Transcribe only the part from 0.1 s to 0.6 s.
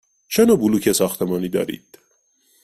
چه نوع